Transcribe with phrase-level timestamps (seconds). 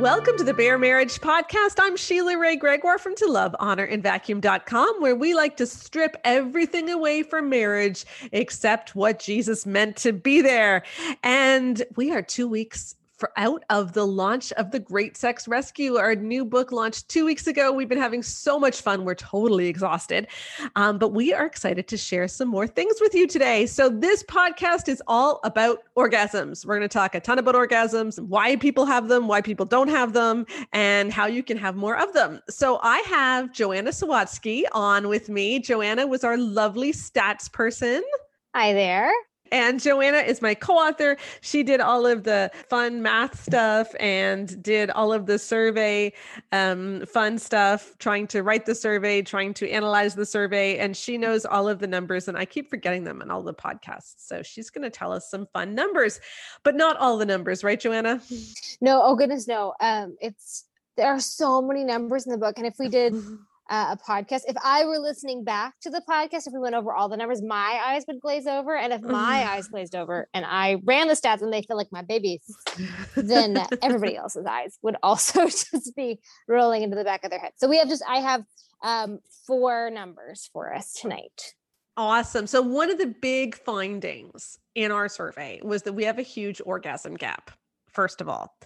[0.00, 1.74] Welcome to the Bare Marriage Podcast.
[1.78, 6.16] I'm Sheila Wray Gregoire from To Love, Honor, and Vacuum.com, where we like to strip
[6.24, 10.84] everything away from marriage except what Jesus meant to be there.
[11.22, 15.96] And we are two weeks for out of the launch of the Great Sex Rescue,
[15.96, 17.70] our new book launched two weeks ago.
[17.70, 19.04] We've been having so much fun.
[19.04, 20.26] We're totally exhausted,
[20.74, 23.66] um, but we are excited to share some more things with you today.
[23.66, 26.64] So, this podcast is all about orgasms.
[26.64, 29.88] We're going to talk a ton about orgasms, why people have them, why people don't
[29.88, 32.40] have them, and how you can have more of them.
[32.48, 35.58] So, I have Joanna Sawatsky on with me.
[35.58, 38.02] Joanna was our lovely stats person.
[38.54, 39.12] Hi there.
[39.52, 41.16] And Joanna is my co author.
[41.40, 46.12] She did all of the fun math stuff and did all of the survey
[46.52, 50.78] um, fun stuff, trying to write the survey, trying to analyze the survey.
[50.78, 52.28] And she knows all of the numbers.
[52.28, 54.14] And I keep forgetting them in all the podcasts.
[54.18, 56.20] So she's going to tell us some fun numbers,
[56.62, 58.20] but not all the numbers, right, Joanna?
[58.80, 59.74] No, oh goodness, no.
[59.80, 60.64] Um, it's
[60.96, 62.58] there are so many numbers in the book.
[62.58, 63.14] And if we did
[63.70, 64.42] uh, a podcast.
[64.48, 67.40] If I were listening back to the podcast, if we went over all the numbers,
[67.40, 68.76] my eyes would glaze over.
[68.76, 71.86] And if my eyes glazed over and I ran the stats and they feel like
[71.92, 72.42] my babies,
[73.16, 76.18] then everybody else's eyes would also just be
[76.48, 77.52] rolling into the back of their head.
[77.56, 78.42] So we have just, I have
[78.82, 81.54] um, four numbers for us tonight.
[81.96, 82.46] Awesome.
[82.46, 86.62] So, one of the big findings in our survey was that we have a huge
[86.64, 87.50] orgasm gap,
[87.92, 88.56] first of all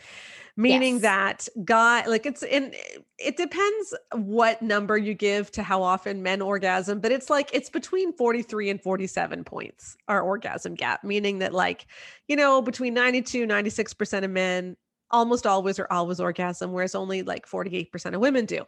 [0.57, 1.03] meaning yes.
[1.03, 2.73] that guy like it's in
[3.19, 7.69] it depends what number you give to how often men orgasm but it's like it's
[7.69, 11.87] between 43 and 47 points our orgasm gap meaning that like
[12.29, 14.77] you know between 92 96% of men
[15.11, 18.65] almost always or always orgasm whereas only like 48% of women do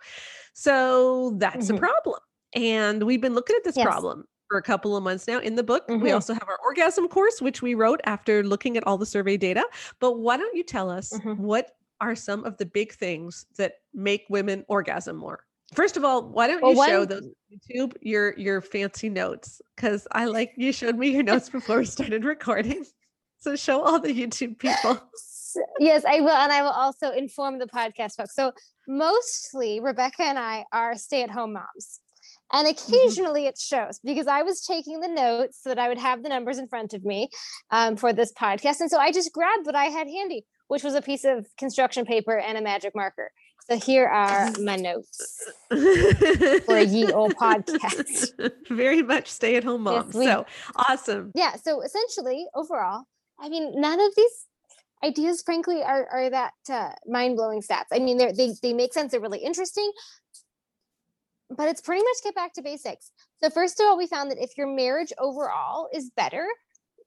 [0.55, 1.77] so that's mm-hmm.
[1.77, 2.21] a problem
[2.55, 3.85] and we've been looking at this yes.
[3.85, 5.87] problem for a couple of months now in the book.
[5.89, 6.03] Mm-hmm.
[6.03, 9.37] We also have our orgasm course, which we wrote after looking at all the survey
[9.37, 9.65] data.
[10.01, 11.43] But why don't you tell us mm-hmm.
[11.43, 15.41] what are some of the big things that make women orgasm more?
[15.75, 19.61] First of all, why don't well, you show those YouTube your your fancy notes?
[19.75, 22.85] Because I like you showed me your notes before we started recording.
[23.39, 24.99] So show all the YouTube people.
[25.79, 28.35] yes, I will, and I will also inform the podcast folks.
[28.35, 28.51] So
[28.89, 32.01] mostly Rebecca and I are stay-at-home moms.
[32.53, 32.93] And mm-hmm.
[32.93, 33.49] occasionally mm-hmm.
[33.49, 36.59] it shows because I was taking the notes so that I would have the numbers
[36.59, 37.29] in front of me
[37.71, 38.81] um, for this podcast.
[38.81, 42.05] And so I just grabbed what I had handy, which was a piece of construction
[42.05, 43.31] paper and a magic marker.
[43.69, 48.31] So here are my notes for a ye old podcast.
[48.69, 50.07] Very much stay at home mom.
[50.07, 50.47] Yes, we, so
[50.89, 51.33] awesome.
[51.35, 51.57] Yeah.
[51.57, 53.05] So essentially, overall,
[53.41, 54.47] I mean, none of these
[55.05, 57.87] ideas, frankly, are, are that uh, mind blowing stats.
[57.93, 59.13] I mean, they they make sense.
[59.13, 59.91] They're really interesting,
[61.51, 63.11] but it's pretty much get back to basics.
[63.43, 66.47] So first of all, we found that if your marriage overall is better,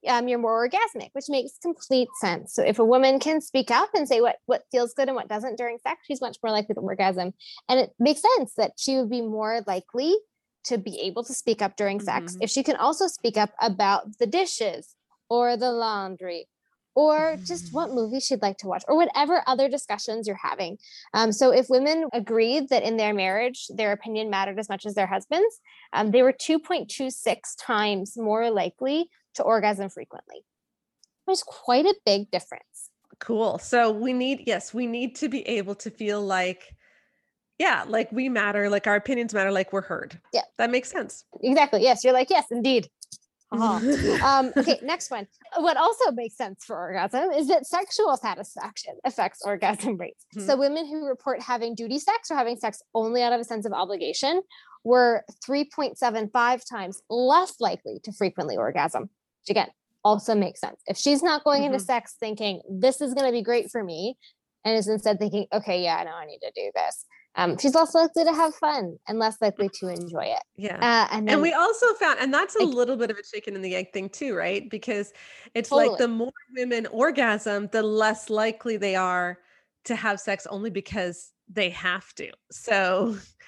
[0.08, 2.54] um, you're more orgasmic, which makes complete sense.
[2.54, 5.28] So if a woman can speak up and say what what feels good and what
[5.28, 7.34] doesn't during sex, she's much more likely to orgasm.
[7.68, 10.16] And it makes sense that she would be more likely
[10.66, 12.44] to be able to speak up during sex mm-hmm.
[12.44, 14.96] if she can also speak up about the dishes
[15.30, 16.48] or the laundry
[16.96, 20.78] or just what movie she'd like to watch or whatever other discussions you're having.
[21.14, 24.96] Um, so if women agreed that in their marriage, their opinion mattered as much as
[24.96, 25.62] their husband's,
[25.94, 30.44] um, they were 2.26 times more likely to orgasm frequently.
[31.26, 32.90] There's quite a big difference.
[33.20, 33.58] Cool.
[33.60, 36.76] So we need, yes, we need to be able to feel like,
[37.58, 40.20] yeah, like we matter, like our opinions matter, like we're heard.
[40.34, 40.44] Yeah.
[40.58, 41.26] That makes sense.
[41.44, 41.84] Exactly.
[41.84, 42.04] Yes.
[42.04, 42.88] You're like, yes, indeed.
[43.52, 44.24] Uh-huh.
[44.26, 45.28] um, okay, next one.
[45.58, 50.26] What also makes sense for orgasm is that sexual satisfaction affects orgasm rates.
[50.36, 50.48] Mm-hmm.
[50.48, 53.66] So, women who report having duty sex or having sex only out of a sense
[53.66, 54.42] of obligation
[54.84, 59.10] were 3.75 times less likely to frequently orgasm,
[59.50, 59.70] which again
[60.04, 60.82] also makes sense.
[60.88, 61.74] If she's not going mm-hmm.
[61.74, 64.16] into sex thinking this is going to be great for me,
[64.66, 67.06] and is instead thinking, okay, yeah, I know I need to do this,
[67.36, 70.44] um, she's less likely to have fun and less likely to enjoy it.
[70.58, 70.76] Yeah.
[70.76, 73.24] Uh, and, then, and we also found, and that's a like, little bit of a
[73.24, 74.70] chicken and the egg thing too, right?
[74.70, 75.14] Because
[75.54, 75.90] it's totally.
[75.90, 79.40] like the more women orgasm, the less likely they are
[79.86, 82.32] to have sex only because they have to.
[82.52, 83.16] So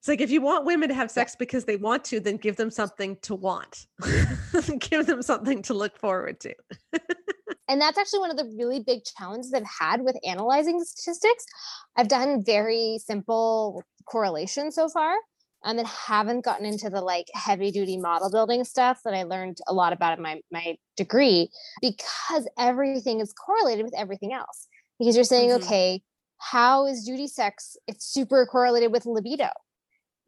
[0.00, 2.56] it's like if you want women to have sex because they want to, then give
[2.56, 3.86] them something to want.
[4.78, 6.54] give them something to look forward to.
[7.68, 11.44] and that's actually one of the really big challenges I've had with analyzing statistics.
[11.98, 15.12] I've done very simple correlation so far
[15.64, 19.58] um, and haven't gotten into the like heavy duty model building stuff that I learned
[19.68, 21.50] a lot about in my, my degree
[21.82, 24.66] because everything is correlated with everything else.
[24.98, 25.62] Because you're saying, mm-hmm.
[25.62, 26.02] okay,
[26.38, 27.76] how is duty sex?
[27.86, 29.50] It's super correlated with libido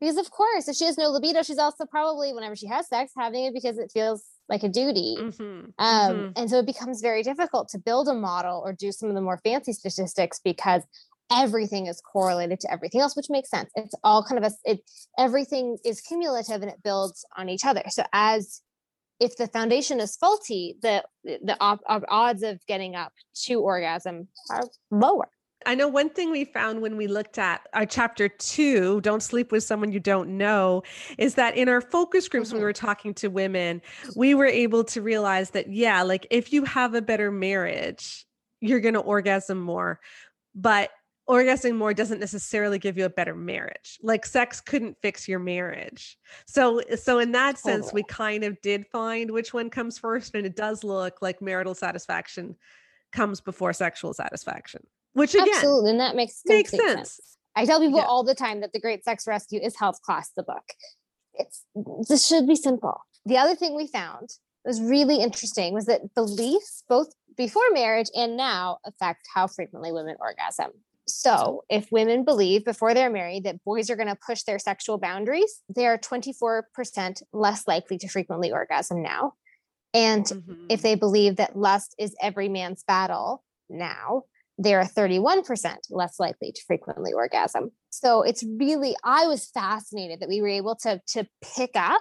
[0.02, 3.12] because of course if she has no libido she's also probably whenever she has sex
[3.16, 5.42] having it because it feels like a duty mm-hmm.
[5.42, 6.32] Um, mm-hmm.
[6.36, 9.20] and so it becomes very difficult to build a model or do some of the
[9.20, 10.82] more fancy statistics because
[11.32, 13.70] everything is correlated to everything else, which makes sense.
[13.74, 14.80] It's all kind of a it
[15.18, 17.82] everything is cumulative and it builds on each other.
[17.88, 18.60] So as
[19.20, 23.12] if the foundation is faulty, the the op- odds of getting up
[23.46, 25.28] to orgasm are lower.
[25.66, 29.52] I know one thing we found when we looked at our chapter two, Don't Sleep
[29.52, 30.82] with Someone You Don't Know,
[31.18, 32.58] is that in our focus groups, mm-hmm.
[32.58, 33.82] we were talking to women,
[34.16, 38.26] we were able to realize that, yeah, like if you have a better marriage,
[38.60, 40.00] you're going to orgasm more.
[40.54, 40.90] But
[41.28, 46.18] orgasming more doesn't necessarily give you a better marriage like sex couldn't fix your marriage
[46.46, 50.44] so so in that sense we kind of did find which one comes first and
[50.44, 52.56] it does look like marital satisfaction
[53.12, 56.82] comes before sexual satisfaction which again absolutely and that makes makes sense.
[56.82, 57.20] sense.
[57.56, 58.04] i tell people yeah.
[58.04, 60.64] all the time that the great sex rescue is health class the book
[61.34, 61.64] it's
[62.08, 64.28] this should be simple the other thing we found
[64.64, 70.16] was really interesting was that beliefs both before marriage and now affect how frequently women
[70.20, 70.70] orgasm
[71.08, 74.98] so, if women believe before they're married that boys are going to push their sexual
[74.98, 79.34] boundaries, they are 24% less likely to frequently orgasm now.
[79.92, 80.66] And mm-hmm.
[80.68, 84.24] if they believe that lust is every man's battle now,
[84.62, 87.70] they are 31% less likely to frequently orgasm.
[87.90, 91.26] So it's really, I was fascinated that we were able to, to
[91.56, 92.00] pick up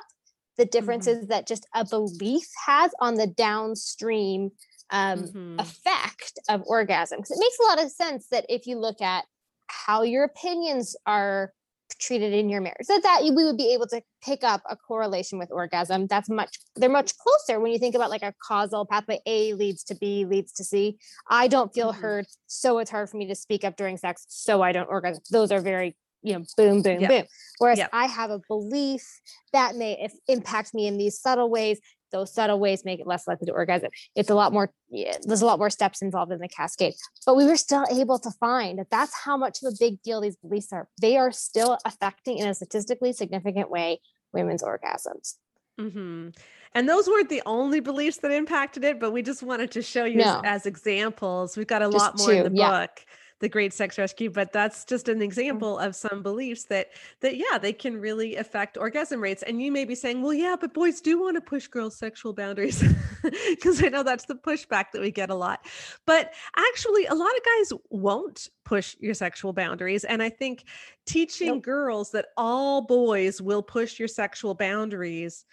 [0.57, 0.69] the mm-hmm.
[0.69, 1.27] differences mm-hmm.
[1.27, 4.51] that just a belief has on the downstream
[4.89, 5.59] um, mm-hmm.
[5.59, 7.19] effect of orgasm.
[7.19, 9.25] Because it makes a lot of sense that if you look at
[9.67, 11.53] how your opinions are
[11.99, 15.39] treated in your marriage, So that we would be able to pick up a correlation
[15.39, 16.07] with orgasm.
[16.07, 19.19] That's much they're much closer when you think about like a causal pathway.
[19.25, 20.97] A leads to B leads to C.
[21.29, 22.01] I don't feel mm-hmm.
[22.01, 25.23] heard, so it's hard for me to speak up during sex, so I don't orgasm.
[25.31, 27.09] Those are very you know boom boom yep.
[27.09, 27.23] boom
[27.57, 27.89] whereas yep.
[27.93, 29.21] i have a belief
[29.53, 31.79] that may impact me in these subtle ways
[32.11, 33.89] those subtle ways make it less likely to orgasm.
[34.15, 36.93] It's a lot more, yeah, there's a lot more steps involved in the cascade.
[37.25, 40.21] But we were still able to find that that's how much of a big deal
[40.21, 40.87] these beliefs are.
[40.99, 44.01] They are still affecting in a statistically significant way
[44.33, 45.35] women's orgasms.
[45.79, 46.29] Mm-hmm.
[46.73, 50.05] And those weren't the only beliefs that impacted it, but we just wanted to show
[50.05, 50.41] you no.
[50.43, 51.57] as, as, examples.
[51.57, 52.81] We've got a just lot more two, in the yeah.
[52.81, 53.05] book
[53.41, 55.23] the great sex rescue but that's just an mm-hmm.
[55.23, 59.71] example of some beliefs that that yeah they can really affect orgasm rates and you
[59.71, 62.81] may be saying well yeah but boys do want to push girls sexual boundaries
[63.49, 65.65] because i know that's the pushback that we get a lot
[66.05, 70.63] but actually a lot of guys won't push your sexual boundaries and i think
[71.05, 71.63] teaching nope.
[71.63, 75.45] girls that all boys will push your sexual boundaries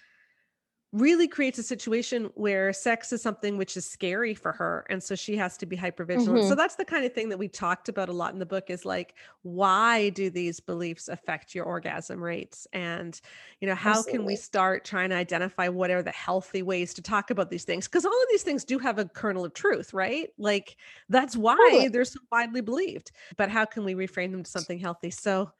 [0.92, 5.14] really creates a situation where sex is something which is scary for her and so
[5.14, 6.48] she has to be hyper vigilant mm-hmm.
[6.48, 8.70] so that's the kind of thing that we talked about a lot in the book
[8.70, 12.66] is like why do these beliefs affect your orgasm rates?
[12.72, 13.18] And
[13.60, 14.12] you know how Absolutely.
[14.12, 17.64] can we start trying to identify what are the healthy ways to talk about these
[17.64, 17.86] things?
[17.86, 20.28] Because all of these things do have a kernel of truth right?
[20.38, 20.76] Like
[21.08, 21.88] that's why totally.
[21.88, 25.10] they're so widely believed but how can we reframe them to something healthy?
[25.10, 25.52] So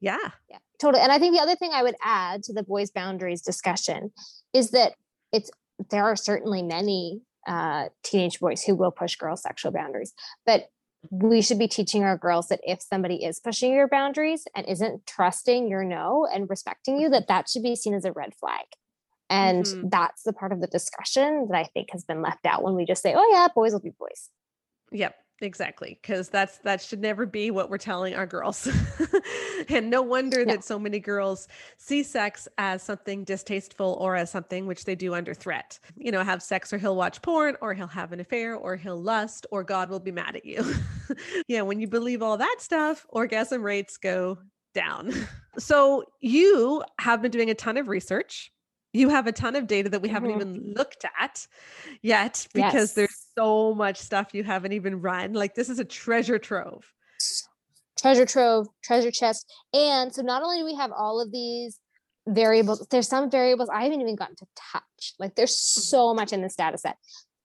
[0.00, 0.18] yeah.
[0.48, 3.42] Yeah totally and i think the other thing i would add to the boys boundaries
[3.42, 4.12] discussion
[4.52, 4.94] is that
[5.32, 5.50] it's
[5.90, 10.12] there are certainly many uh, teenage boys who will push girls' sexual boundaries,
[10.44, 10.66] but
[11.10, 15.06] we should be teaching our girls that if somebody is pushing your boundaries and isn't
[15.06, 18.64] trusting your no and respecting you, that that should be seen as a red flag.
[19.30, 19.88] And mm-hmm.
[19.90, 22.84] that's the part of the discussion that I think has been left out when we
[22.84, 24.30] just say, "Oh yeah, boys will be boys."
[24.90, 28.68] Yep, exactly because that's that should never be what we're telling our girls.
[29.68, 34.66] And no wonder that so many girls see sex as something distasteful or as something
[34.66, 35.78] which they do under threat.
[35.96, 39.00] You know have sex or he'll watch porn or he'll have an affair or he'll
[39.00, 40.64] lust or god will be mad at you.
[41.48, 44.38] Yeah when you believe all that stuff orgasm rates go
[44.74, 45.12] down.
[45.58, 48.52] So you have been doing a ton of research.
[48.92, 50.50] You have a ton of data that we haven't mm-hmm.
[50.56, 51.48] even looked at
[52.00, 52.92] yet because yes.
[52.92, 55.32] there's so much stuff you haven't even run.
[55.32, 56.84] Like this is a treasure trove.
[57.98, 59.52] Treasure trove, treasure chest.
[59.72, 61.78] And so not only do we have all of these
[62.26, 65.14] variables, there's some variables I haven't even gotten to touch.
[65.18, 65.80] Like there's mm-hmm.
[65.80, 66.96] so much in this data set.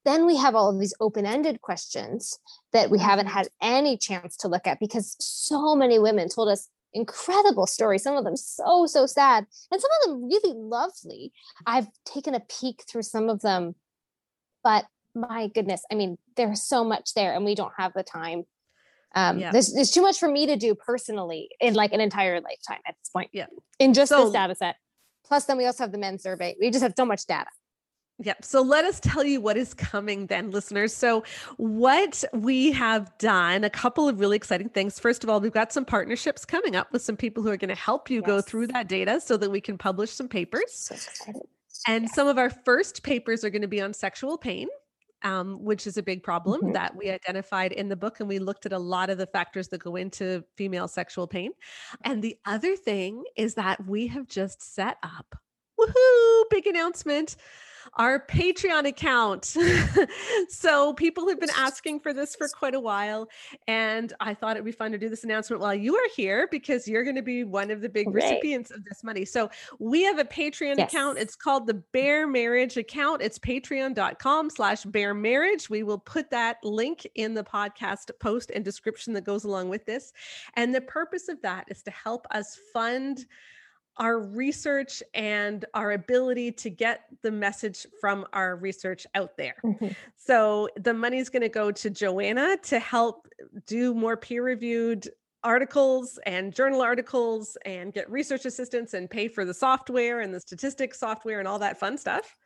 [0.05, 2.38] Then we have all of these open-ended questions
[2.73, 3.38] that we haven't mm-hmm.
[3.38, 8.15] had any chance to look at because so many women told us incredible stories, some
[8.15, 11.31] of them so, so sad, and some of them really lovely.
[11.65, 13.75] I've taken a peek through some of them,
[14.63, 14.85] but
[15.15, 18.43] my goodness, I mean, there's so much there, and we don't have the time.
[19.15, 19.51] Um, yeah.
[19.51, 22.96] there's, there's too much for me to do personally in like an entire lifetime at
[23.00, 23.29] this point.
[23.32, 23.46] Yeah.
[23.79, 24.75] In just so, this data set.
[25.25, 26.55] Plus, then we also have the men's survey.
[26.60, 27.50] We just have so much data.
[28.20, 28.46] Yep.
[28.46, 30.93] So let us tell you what is coming then, listeners.
[30.96, 31.24] So,
[31.58, 35.00] what we have done, a couple of really exciting things.
[35.00, 37.70] First of all, we've got some partnerships coming up with some people who are going
[37.70, 38.27] to help you yes.
[38.27, 40.72] go through that data so that we can publish some papers.
[40.74, 40.96] So
[41.88, 42.10] and yeah.
[42.12, 44.67] some of our first papers are going to be on sexual pain
[45.23, 46.73] um, which is a big problem Mhm.
[46.73, 48.19] that we identified in the book.
[48.19, 51.51] And we looked at a lot of the factors that go into female sexual pain.
[52.03, 55.35] And the other thing is that we have just set up,
[55.79, 57.35] woohoo, big announcement,
[57.95, 59.45] our Patreon account.
[60.49, 63.29] so people have been asking for this for quite a while.
[63.67, 66.87] And I thought it'd be fun to do this announcement while you are here because
[66.87, 69.25] you're going to be one of the big recipients of this money.
[69.25, 69.49] So
[69.79, 71.17] we have a Patreon account.
[71.17, 73.21] It's called the Bare Marriage account.
[73.21, 75.69] It's patreon.com slash bare marriage.
[75.69, 79.85] We will put that link in the podcast post and description that goes along with
[79.85, 80.13] this.
[80.55, 83.25] And the purpose of that is to help us fund
[83.97, 89.63] our research and our ability to get the message from our research out there.
[89.63, 89.93] Mhm.
[90.15, 93.27] So the money's going to go to Joanna to help
[93.65, 95.09] do more peer reviewed
[95.43, 100.39] articles and journal articles and get research assistance and pay for the software and the
[100.39, 102.38] statistics software and all that fun stuff.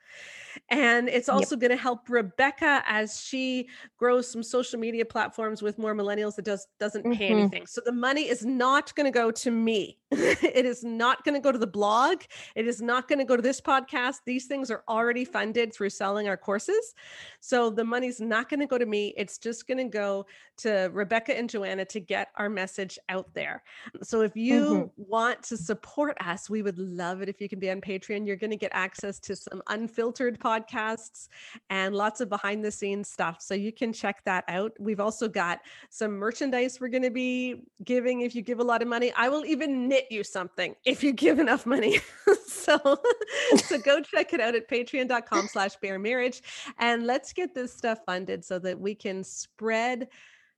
[0.70, 5.78] And it's also going to help Rebecca as she grows some social media platforms with
[5.78, 7.30] more millennials that does doesn't pay Mhm.
[7.30, 7.68] anything.
[7.68, 10.00] So the money is not going to go to me.
[10.12, 12.22] it is not going to go to the blog.
[12.56, 14.18] It is not going to go to this podcast.
[14.26, 16.94] These things are already funded through selling our courses.
[17.42, 19.14] So the money's not going to go to me.
[19.18, 20.26] It's just going to go
[20.58, 23.64] to Rebecca and Joanna to get our message out there.
[24.02, 24.92] So if you Mhm.
[24.98, 28.26] want to support us, we would love it if you can be on Patreon.
[28.26, 31.28] You're going to get access to some unfiltered podcasts
[31.70, 33.42] and lots of behind the scenes stuff.
[33.42, 34.72] So you can check that out.
[34.80, 35.60] We've also got
[35.90, 39.12] some merchandise we're going to be giving if you give a lot of money.
[39.16, 42.00] I will even knit you something if you give enough money.
[42.46, 42.78] so
[43.58, 46.42] so go check it out at patreon.com slash bare marriage
[46.80, 50.08] and let's get this stuff funded so that we can spread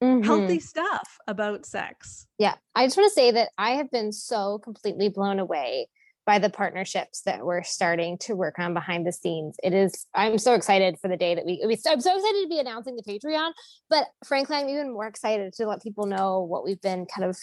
[0.02, 0.24] Mhm.
[0.24, 2.26] healthy stuff about sex.
[2.38, 2.54] Yeah.
[2.74, 5.90] I just want to say that I have been so completely blown away
[6.26, 9.58] by the partnerships that we're starting to work on behind the scenes.
[9.62, 12.48] It is, I'm so excited for the day that we, we I'm so excited to
[12.48, 13.52] be announcing the Patreon,
[13.90, 17.38] but frankly, I'm even more excited to let people know what we've been kind of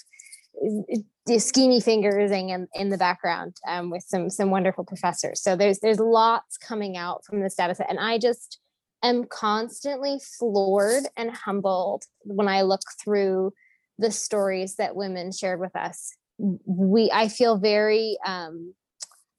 [1.28, 5.42] schemy fingersing in, in the background um, with some some wonderful professors.
[5.42, 7.90] So there's there's lots coming out from this data set.
[7.90, 8.58] And I just
[9.02, 13.52] am constantly floored and humbled when I look through
[13.98, 18.74] the stories that women shared with us we i feel very um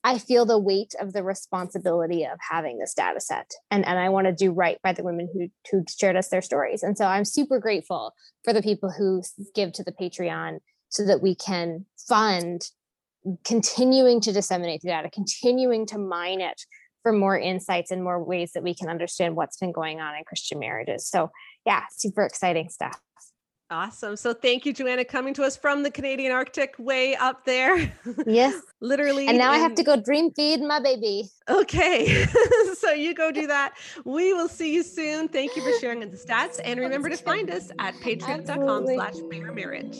[0.04, 4.10] i feel the weight of the responsibility of having this data set and and i
[4.10, 7.06] want to do right by the women who who shared us their stories and so
[7.06, 9.22] i'm super grateful for the people who
[9.54, 10.58] give to the patreon
[10.90, 12.70] so that we can fund
[13.44, 16.62] continuing to disseminate the data continuing to mine it
[17.04, 20.24] for more insights and more ways that we can understand what's been going on in
[20.24, 21.30] christian marriages so
[21.66, 23.00] yeah super exciting stuff
[23.70, 24.16] Awesome.
[24.16, 27.94] So thank you, Joanna, coming to us from the Canadian Arctic way up there.
[28.26, 29.28] yes Literally.
[29.28, 32.26] and now i have to go dream feed my baby Okay.
[32.78, 33.74] so you go do that.
[34.04, 35.28] We will see you soon.
[35.30, 36.60] Thank you for sharing the stats.
[36.64, 39.98] And remember to find us at patreon.com slash bare marriage.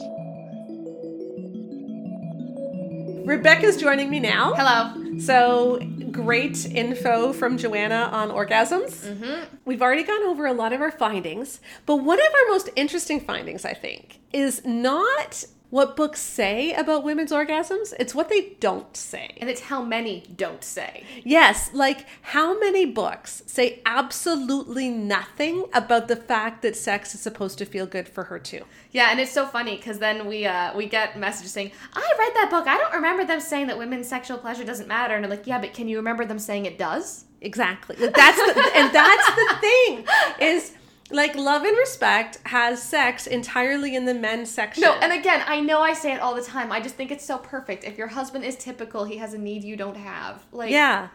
[3.28, 4.54] Rebecca's joining me now.
[4.54, 5.18] Hello.
[5.18, 5.78] So
[6.10, 9.06] great info from Joanna on orgasms.
[9.06, 9.56] Mm-hmm.
[9.66, 13.20] We've already gone over a lot of our findings, but one of our most interesting
[13.20, 18.96] findings, I think, is not what books say about women's orgasms, it's what they don't
[18.96, 19.36] say.
[19.38, 21.04] And it's how many don't say.
[21.24, 27.58] Yes, like how many books say absolutely nothing about the fact that sex is supposed
[27.58, 28.64] to feel good for her too?
[28.92, 32.34] Yeah, and it's so funny because then we uh, we get messages saying, "I read
[32.34, 32.66] that book.
[32.66, 35.60] I don't remember them saying that women's sexual pleasure doesn't matter." And I'm like, "Yeah,
[35.60, 37.96] but can you remember them saying it does?" Exactly.
[37.96, 40.06] That's the, and that's the thing
[40.40, 40.72] is
[41.10, 44.82] like love and respect has sex entirely in the men's section.
[44.82, 46.70] No, and again, I know I say it all the time.
[46.70, 47.84] I just think it's so perfect.
[47.84, 50.44] If your husband is typical, he has a need you don't have.
[50.52, 51.08] Like, yeah.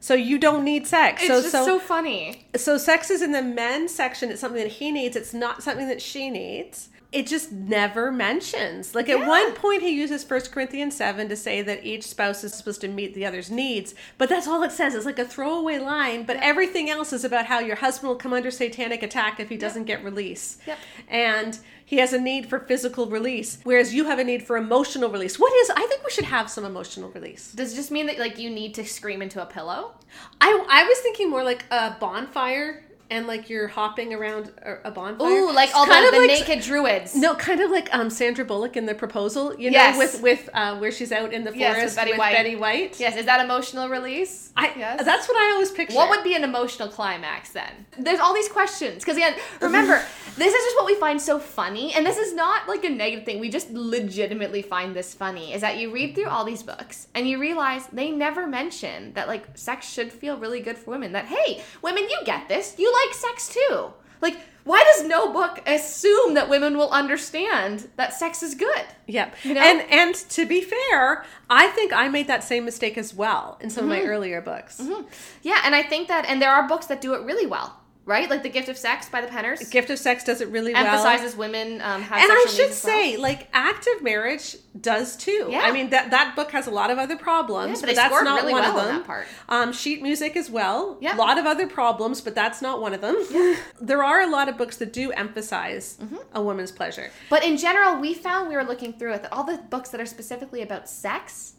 [0.00, 1.22] So you don't need sex.
[1.22, 2.46] it's so just so so funny.
[2.56, 4.30] so sex is in the men's section.
[4.30, 5.16] It's something that he needs.
[5.16, 6.90] It's not something that she needs.
[7.14, 8.92] It just never mentions.
[8.94, 9.28] Like at Yeah.
[9.28, 12.88] one point, he uses First Corinthians 7 to say that each spouse is supposed to
[12.88, 13.94] meet the other's needs.
[14.18, 14.96] But that's all it says.
[14.96, 16.24] It's like a throwaway line.
[16.24, 19.56] But everything else is about how your husband will come under satanic attack if he
[19.56, 20.58] doesn't get release.
[20.66, 20.78] Yep.
[21.08, 25.08] And he has a need for physical release, whereas you have a need for emotional
[25.10, 25.38] release.
[25.38, 27.52] What is, I think we should have some emotional release.
[27.52, 29.92] Does it just mean that like you need to scream into a pillow?
[30.40, 34.50] I, I was thinking more like a bonfire and like you're hopping around
[34.84, 35.26] a, bonfire.
[35.28, 37.14] Ooh, like all the, of the like- naked druids.
[37.14, 39.98] No, kind of like um Sandra Bullock in the proposal, you know, Yes.
[39.98, 42.32] with with uh, where she's out in the Yes, with forest Betty White.
[42.34, 42.98] Betty White.
[43.00, 44.52] Yes, is that emotional release?
[44.56, 45.04] I, yes.
[45.04, 45.96] That's what I always picture.
[45.96, 47.86] What would be an emotional climax then?
[47.98, 50.02] There's all these questions because again, remember,
[50.36, 53.24] this is just what we find so funny, and this is not like a negative
[53.24, 53.40] thing.
[53.40, 55.52] We just legitimately find this funny.
[55.52, 59.28] Is that you read through all these books and you realize they never mention that
[59.28, 61.12] like sex should feel really good for women.
[61.12, 62.74] That hey, women, you get this.
[62.78, 63.92] You like sex too.
[64.20, 68.84] Like why does no book assume that women will understand that sex is good?
[69.06, 69.36] Yep.
[69.42, 69.60] You know?
[69.60, 73.68] And and to be fair, I think I made that same mistake as well in
[73.68, 73.92] some mm-hmm.
[73.92, 74.10] of my mm-hmm.
[74.10, 74.80] earlier books.
[74.80, 75.06] Mm-hmm.
[75.42, 78.28] Yeah, and I think that and there are books that do it really well right?
[78.28, 79.58] Like the Gift of Sex by the Penners.
[79.60, 80.84] The gift of Sex does it really well.
[80.84, 82.18] Emphasizes women um, have.
[82.18, 83.22] And I should say, well.
[83.22, 85.48] like Act of Marriage does too.
[85.50, 85.60] Yeah.
[85.60, 88.24] I mean that that book has a lot of other problems, yeah, but, but that's
[88.24, 88.96] not really one well of them.
[88.96, 89.26] that part.
[89.48, 90.98] Um, sheet music as well.
[91.00, 91.16] Yeah.
[91.16, 93.16] A lot of other problems, but that's not one of them.
[93.30, 93.56] Yeah.
[93.80, 96.16] there are a lot of books that do emphasize mm-hmm.
[96.32, 97.10] a woman's pleasure.
[97.30, 100.00] But in general, we found we were looking through it that all the books that
[100.00, 101.54] are specifically about sex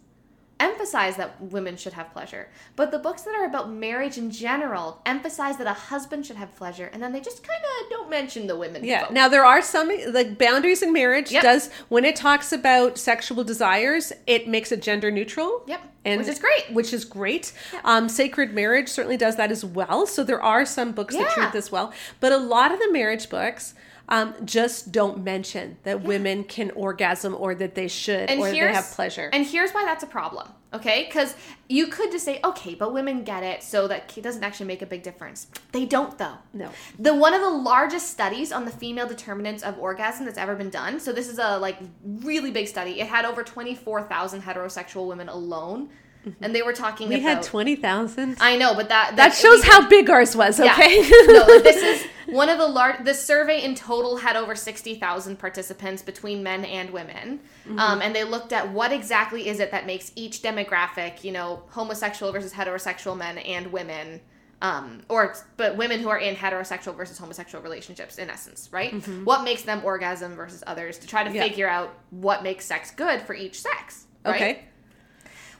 [0.59, 2.47] emphasize that women should have pleasure.
[2.75, 6.55] But the books that are about marriage in general emphasize that a husband should have
[6.55, 8.83] pleasure, and then they just kind of don't mention the women.
[8.83, 9.01] Yeah.
[9.01, 9.11] Folk.
[9.11, 11.43] Now there are some like boundaries in marriage yep.
[11.43, 15.63] does when it talks about sexual desires, it makes it gender neutral.
[15.67, 15.81] Yep.
[16.05, 16.71] And which is great.
[16.71, 17.51] Which is great.
[17.73, 17.81] Yep.
[17.83, 20.05] Um, Sacred Marriage certainly does that as well.
[20.05, 21.23] So there are some books yeah.
[21.23, 23.73] that treat this well, but a lot of the marriage books
[24.09, 26.07] um, just don't mention that yeah.
[26.07, 29.29] women can orgasm or that they should and or they have pleasure.
[29.33, 31.05] And here's why that's a problem, okay?
[31.05, 31.35] Because
[31.67, 34.81] you could just say, okay, but women get it, so that it doesn't actually make
[34.81, 35.47] a big difference.
[35.71, 36.37] They don't, though.
[36.53, 36.69] No.
[36.99, 40.69] The one of the largest studies on the female determinants of orgasm that's ever been
[40.69, 40.99] done.
[40.99, 43.01] So this is a like really big study.
[43.01, 45.89] It had over twenty four thousand heterosexual women alone
[46.41, 47.09] and they were talking.
[47.09, 48.37] We about, had twenty thousand.
[48.39, 50.59] I know, but that that, that shows how big ours was.
[50.59, 51.09] Okay, yeah.
[51.27, 53.03] no, like this is one of the large.
[53.03, 57.79] The survey in total had over sixty thousand participants between men and women, mm-hmm.
[57.79, 61.63] um, and they looked at what exactly is it that makes each demographic, you know,
[61.69, 64.21] homosexual versus heterosexual men and women.
[64.61, 69.25] Um, or but women who are in heterosexual versus homosexual relationships in essence right mm-hmm.
[69.25, 71.43] what makes them orgasm versus others to try to yeah.
[71.43, 74.35] figure out what makes sex good for each sex right?
[74.35, 74.65] okay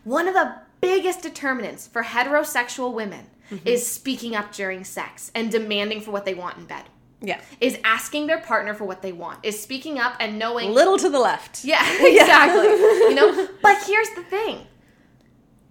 [0.05, 3.67] one of the biggest determinants for heterosexual women mm-hmm.
[3.67, 6.85] is speaking up during sex and demanding for what they want in bed.
[7.21, 7.41] Yeah.
[7.59, 9.43] Is asking their partner for what they want.
[9.43, 11.65] Is speaking up and knowing little to the left.
[11.65, 12.67] Yeah, exactly.
[12.67, 14.67] you know, but here's the thing.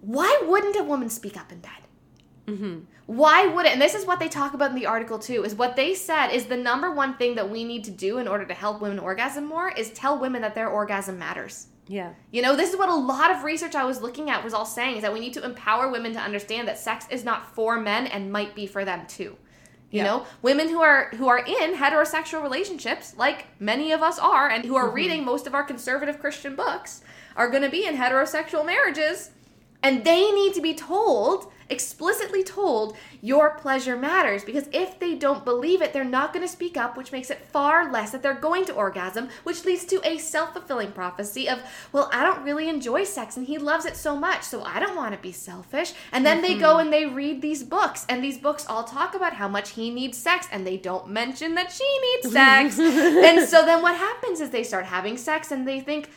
[0.01, 1.71] Why wouldn't a woman speak up in bed?
[2.47, 2.79] Mm-hmm.
[3.05, 3.71] Why would it?
[3.71, 5.43] And this is what they talk about in the article too.
[5.43, 8.27] Is what they said is the number one thing that we need to do in
[8.27, 11.67] order to help women orgasm more is tell women that their orgasm matters.
[11.87, 12.13] Yeah.
[12.31, 14.65] You know, this is what a lot of research I was looking at was all
[14.65, 17.79] saying is that we need to empower women to understand that sex is not for
[17.79, 19.37] men and might be for them too.
[19.91, 20.03] You yeah.
[20.05, 24.65] know, women who are who are in heterosexual relationships, like many of us are, and
[24.65, 24.95] who are mm-hmm.
[24.95, 27.01] reading most of our conservative Christian books,
[27.35, 29.29] are going to be in heterosexual marriages,
[29.83, 35.43] and they need to be told explicitly told your pleasure matters because if they don't
[35.43, 38.33] believe it, they're not going to speak up, which makes it far less that they're
[38.33, 42.69] going to orgasm, which leads to a self fulfilling prophecy of, well, I don't really
[42.69, 45.93] enjoy sex and he loves it so much, so I don't want to be selfish.
[46.11, 46.53] And then mm-hmm.
[46.53, 46.81] they go mm-hmm.
[46.81, 50.17] and they read these books, and these books all talk about how much he needs
[50.17, 52.79] sex, and they don't mention that she needs sex.
[52.79, 56.09] and so then what happens is they start having sex and they think,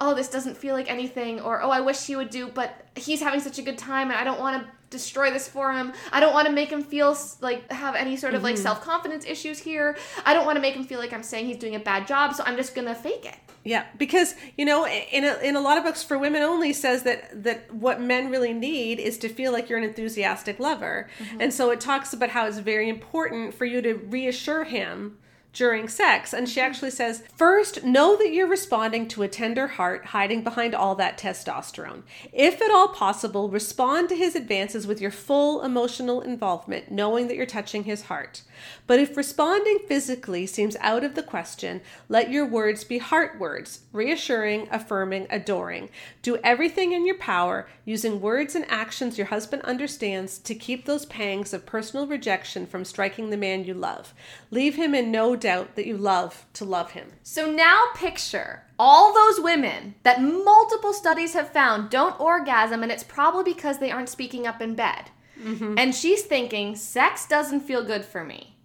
[0.00, 3.20] oh, this doesn't feel like anything, or oh, I wish he would do, but he's
[3.20, 5.92] having such a good time and I don't want to destroy this for him.
[6.12, 8.46] I don't want to make him feel like have any sort of mm-hmm.
[8.46, 9.96] like self confidence issues here.
[10.24, 12.34] I don't want to make him feel like I'm saying he's doing a bad job,
[12.34, 13.36] so I'm just gonna fake it.
[13.64, 17.02] Yeah, because you know, in a, in a lot of books for women only says
[17.02, 21.40] that that what men really need is to feel like you're an enthusiastic lover, mm-hmm.
[21.40, 25.18] and so it talks about how it's very important for you to reassure him
[25.56, 26.34] during sex.
[26.34, 26.68] And she mm-hmm.
[26.68, 31.18] actually says, First, know that you're responding to a tender heart hiding behind all that
[31.18, 32.02] testosterone.
[32.32, 37.36] If at all possible, respond to his advances with your full emotional involvement, knowing that
[37.36, 38.42] you're touching his heart.
[38.86, 43.80] But if responding physically seems out of the question, let your words be heart words,
[43.92, 45.88] reassuring, affirming, adoring.
[46.22, 51.06] Do everything in your power, using words and actions your husband understands, to keep those
[51.06, 54.12] pangs of personal rejection from striking the man you love.
[54.50, 57.06] Leave him in no doubt that you love to love him.
[57.22, 63.04] So now picture all those women that multiple studies have found don't orgasm, and it's
[63.04, 65.10] probably because they aren't speaking up in bed.
[65.40, 65.78] Mm-hmm.
[65.78, 68.56] And she's thinking, sex doesn't feel good for me.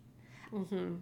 [0.51, 0.95] Mm-hmm.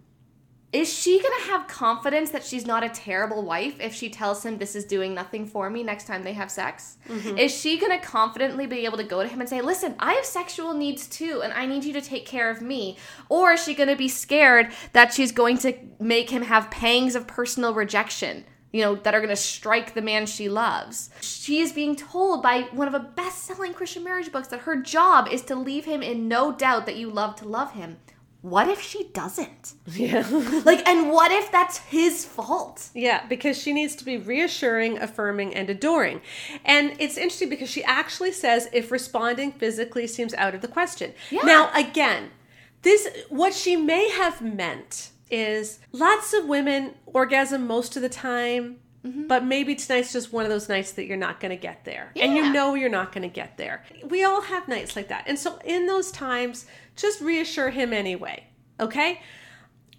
[0.72, 4.44] Is she going to have confidence that she's not a terrible wife if she tells
[4.44, 6.96] him this is doing nothing for me next time they have sex?
[7.08, 7.38] Mm-hmm.
[7.38, 10.12] Is she going to confidently be able to go to him and say, listen, I
[10.14, 12.96] have sexual needs too, and I need you to take care of me?
[13.28, 17.16] Or is she going to be scared that she's going to make him have pangs
[17.16, 18.44] of personal rejection?
[18.72, 21.10] you know, that are going to strike the man she loves.
[21.20, 24.76] She is being told by one of the best selling Christian marriage books that her
[24.80, 27.98] job is to leave him in no doubt that you love to love him.
[28.42, 29.74] What if she doesn't?
[29.86, 30.26] Yeah.
[30.64, 32.90] Like, and what if that's his fault?
[32.94, 36.20] Yeah, because she needs to be reassuring, affirming, and adoring.
[36.64, 41.12] And it's interesting because she actually says if responding physically seems out of the question.
[41.30, 41.42] Yeah.
[41.44, 42.30] Now, again,
[42.82, 48.76] this what she may have meant is lots of women orgasm most of the time.
[49.04, 49.28] Mm-hmm.
[49.28, 52.12] But maybe tonight's just one of those nights that you're not going to get there.
[52.16, 53.82] And you know you're not going to get there.
[54.04, 55.24] We all have nights like that.
[55.26, 56.66] And so in those times,
[57.00, 58.44] just reassure him anyway.
[58.78, 59.20] Okay?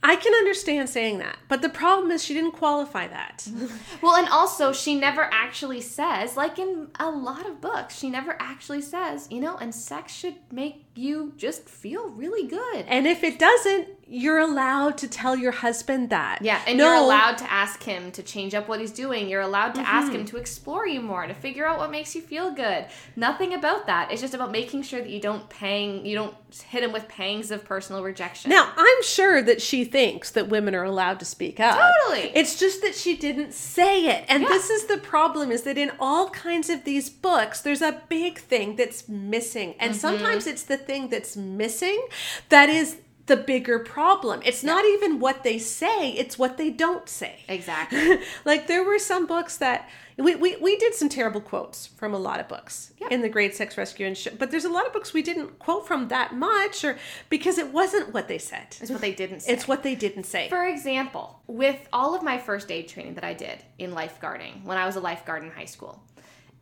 [0.03, 1.37] I can understand saying that.
[1.47, 3.47] But the problem is she didn't qualify that.
[4.01, 8.35] Well, and also, she never actually says, like in a lot of books, she never
[8.39, 12.85] actually says, you know, and sex should make you just feel really good.
[12.87, 16.39] And if it doesn't, you're allowed to tell your husband that.
[16.41, 19.29] Yeah, and No, you're allowed to ask him to change up what he's doing.
[19.29, 22.21] You're allowed to ask him to explore you more, to figure out what makes you
[22.21, 22.87] feel good.
[23.15, 24.11] Nothing about that.
[24.11, 26.35] It's just about making sure that you don't pang, you don't
[26.69, 28.49] hit him with pangs of personal rejection.
[28.49, 31.79] Now, I'm sure that she thinks that women are allowed to speak up.
[31.79, 32.31] Totally.
[32.35, 34.25] It's just that she didn't say it.
[34.27, 34.49] And Yeah.
[34.49, 38.39] this is the problem is that in all kinds of these books, there's a big
[38.39, 39.75] thing that's missing.
[39.79, 39.99] And Mm-hmm.
[40.01, 42.05] sometimes it's the thing that's missing
[42.49, 42.97] that is
[43.31, 44.41] the bigger problem.
[44.43, 47.45] It's not even what they say, it's what they don't say.
[47.47, 48.19] exactly.
[48.45, 52.17] like there were some books that we, we, we did some terrible quotes from a
[52.17, 54.37] lot of books in the Great Sex Rescue and shit.
[54.37, 56.97] But there's a lot of books we didn't quote from that much, or
[57.29, 58.75] because it wasn't what they said.
[58.81, 59.53] It's what they didn't say.
[59.53, 60.49] It's what they didn't say.
[60.49, 64.77] For example, with all of my first aid training that I did in lifeguarding when
[64.77, 66.03] I was a lifeguard in high school,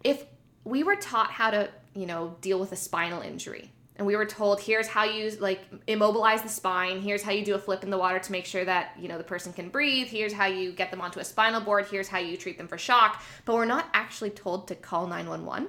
[0.03, 0.23] if
[0.63, 4.25] we were taught how to, you know, deal with a spinal injury, and we were
[4.25, 7.89] told here's how you like immobilize the spine, here's how you do a flip in
[7.89, 10.71] the water to make sure that, you know, the person can breathe, here's how you
[10.71, 13.65] get them onto a spinal board, here's how you treat them for shock, but we're
[13.65, 15.67] not actually told to call 911.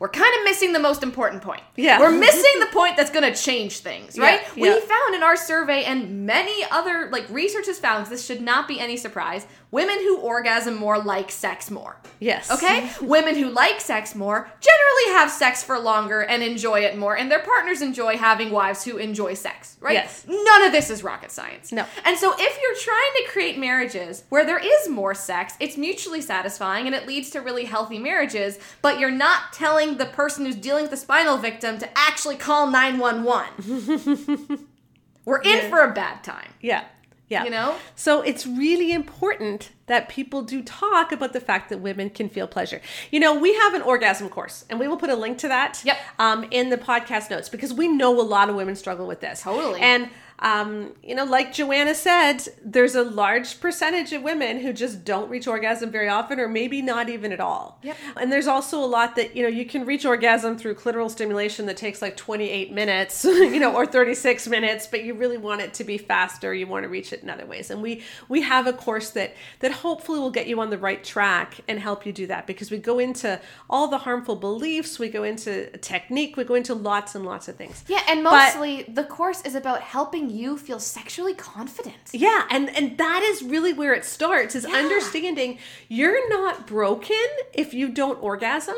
[0.00, 1.62] We're kind of missing the most important point.
[1.76, 2.00] Yeah.
[2.00, 4.40] We're missing the point that's going to change things, right?
[4.56, 4.80] Yeah, We yeah.
[4.80, 8.80] found in our survey and many other like research has found this should not be
[8.80, 9.46] any surprise
[9.78, 12.50] women who orgasm more like sex more yes.
[12.56, 12.78] okay
[13.14, 17.30] women who like sex more generally have sex for longer and enjoy it more and
[17.30, 20.24] their partners enjoy having wives who enjoy sex right Yes.
[20.28, 21.84] none of this is rocket science No.
[22.06, 26.20] and so if you're trying to create marriages where there is more sex it's mutually
[26.20, 30.56] satisfying and it leads to really healthy marriages but you're not telling the person who's
[30.56, 34.66] dealing with the spinal victim to actually call 911
[35.24, 35.68] we're in Yeah.
[35.70, 36.84] for a bad time Yeah.
[37.28, 37.44] Yeah.
[37.44, 42.08] you know So it's really important that people do talk about the fact that women
[42.10, 42.80] can feel pleasure.
[43.10, 45.82] You know, we have an orgasm course, and we will put a link to that
[45.84, 45.96] Yep.
[46.18, 49.42] um, in the podcast notes because we know a lot of women struggle with this.
[49.42, 49.80] Totally.
[49.80, 50.08] And
[50.40, 55.30] um, you know, like Joanna said, there's a large percentage of women who just don't
[55.30, 57.78] reach orgasm very often, or maybe not even at all.
[57.82, 57.96] Yep.
[58.16, 61.66] And there's also a lot that you know you can reach orgasm through clitoral stimulation
[61.66, 65.72] that takes like 28 minutes, you know, or 36 minutes, but you really want it
[65.74, 66.52] to be faster.
[66.52, 67.70] You want to reach it in other ways.
[67.70, 71.02] And we we have a course that that hopefully will get you on the right
[71.04, 75.08] track and help you do that because we go into all the harmful beliefs, we
[75.08, 77.84] go into technique, we go into lots and lots of things.
[77.88, 82.68] yeah and But- mostly the course is about helping you feel sexually confident Yeah, and
[82.76, 84.76] and that is really where it starts is Yeah.
[84.76, 85.58] understanding
[85.88, 87.16] you're not broken
[87.52, 88.76] if you don't orgasm.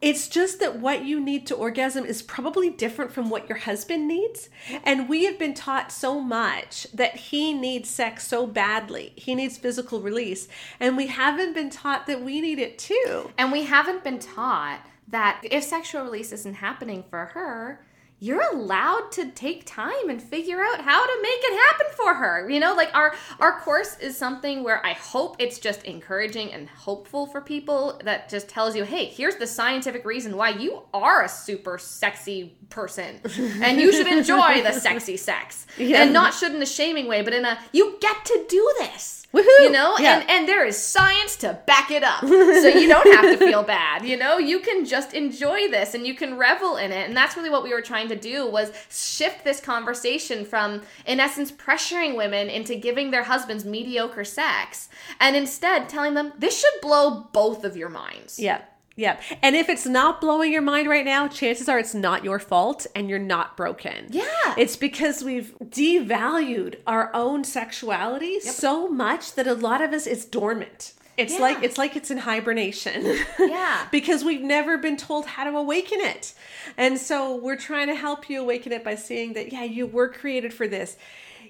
[0.00, 4.06] It's just that what you need to orgasm is probably different from what your husband
[4.06, 4.50] needs.
[4.84, 9.14] And we have been taught so much that he needs sex so badly.
[9.16, 10.46] He needs physical release.
[10.78, 13.30] And we haven't been taught that we need it too.
[13.38, 17.80] And we haven't been taught that if sexual release isn't happening for her,
[18.24, 22.48] you're allowed to take time and figure out how to make it happen for her.
[22.48, 26.66] You know, like our our course is something where I hope it's just encouraging and
[26.70, 31.22] hopeful for people that just tells you, "Hey, here's the scientific reason why you are
[31.22, 33.20] a super sexy person
[33.62, 36.02] and you should enjoy the sexy sex." Yeah.
[36.02, 39.23] And not should in a shaming way, but in a you get to do this.
[39.34, 39.60] Woohoo!
[39.64, 40.20] You know, Yeah.
[40.20, 42.22] and and there is science to back it up.
[42.64, 44.38] So you don't have to feel bad, you know?
[44.38, 47.08] You can just enjoy this and you can revel in it.
[47.08, 51.18] And that's really what we were trying to do was shift this conversation from in
[51.20, 54.88] essence pressuring women into giving their husbands mediocre sex
[55.20, 58.38] and instead telling them this should blow both of your minds.
[58.38, 58.60] Yeah.
[58.96, 59.20] Yeah.
[59.42, 62.86] And if it's not blowing your mind right now, chances are it's not your fault
[62.94, 64.06] and you're not broken.
[64.10, 64.24] Yeah.
[64.56, 70.24] It's because we've devalued our own sexuality so much that a lot of us it's
[70.24, 70.92] dormant.
[71.16, 71.40] It's Yeah.
[71.40, 73.16] like it's like it's in hibernation.
[73.38, 73.86] Yeah.
[73.90, 76.32] because we've never been told how to awaken it.
[76.76, 80.08] And so we're trying to help you awaken it by seeing that yeah, you were
[80.08, 80.96] created for this.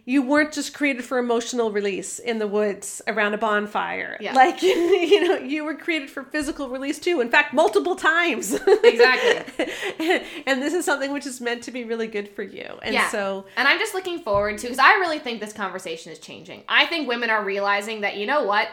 [0.06, 4.18] You weren't just created for emotional release in the woods around a bonfire.
[4.20, 4.34] Yeah.
[4.34, 7.20] Like, you know, you were created for physical release too.
[7.20, 8.54] In fact, multiple times.
[8.84, 9.64] Exactly.
[10.46, 12.66] and this is something which is meant to be really good for you.
[12.82, 13.08] And Yeah.
[13.08, 16.64] so, And I'm just looking forward to because I really think this conversation is changing.
[16.68, 18.68] I think women are realizing that you know what,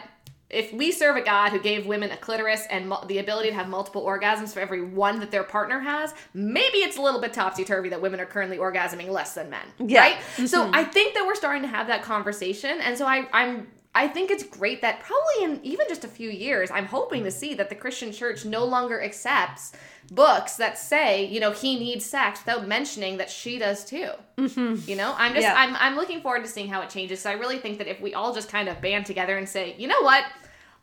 [0.52, 3.54] if we serve a God who gave women a clitoris and mul- the ability to
[3.54, 7.32] have multiple orgasms for every one that their partner has, maybe it's a little bit
[7.32, 9.64] topsy turvy that women are currently orgasming less than men.
[9.78, 10.00] Yeah.
[10.00, 10.18] Right.
[10.46, 10.74] So mm-hmm.
[10.74, 13.68] I think that we're starting to have that conversation, and so I, I'm.
[13.94, 17.30] I think it's great that probably in even just a few years, I'm hoping to
[17.30, 19.72] see that the Christian church no longer accepts
[20.10, 24.10] books that say, you know, he needs sex without mentioning that she does too.
[24.38, 24.88] Mm-hmm.
[24.88, 25.54] You know, I'm just Yeah.
[25.56, 27.20] I'm I'm looking forward to seeing how it changes.
[27.20, 29.74] So I really think that if we all just kind of band together and say,
[29.78, 30.24] you know what,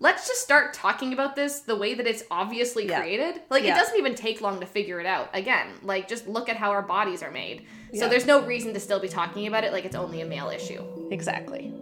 [0.02, 3.02] let's just start talking about this the way that it's obviously Yeah.
[3.02, 3.42] created.
[3.50, 3.74] Like Yeah.
[3.74, 5.30] it doesn't even take long to figure it out.
[5.34, 7.66] Again, like just look at how our bodies are made.
[7.94, 10.50] So there's no reason to still be talking about it like it's only a male
[10.50, 10.82] issue.
[11.12, 11.74] exactly.